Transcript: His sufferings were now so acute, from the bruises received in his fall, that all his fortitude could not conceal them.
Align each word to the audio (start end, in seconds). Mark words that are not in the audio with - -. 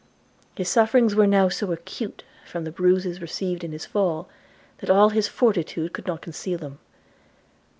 His 0.55 0.67
sufferings 0.67 1.13
were 1.13 1.27
now 1.27 1.47
so 1.47 1.71
acute, 1.71 2.23
from 2.43 2.63
the 2.63 2.71
bruises 2.71 3.21
received 3.21 3.63
in 3.63 3.71
his 3.71 3.85
fall, 3.85 4.27
that 4.79 4.89
all 4.89 5.09
his 5.11 5.27
fortitude 5.27 5.93
could 5.93 6.07
not 6.07 6.23
conceal 6.23 6.57
them. 6.57 6.79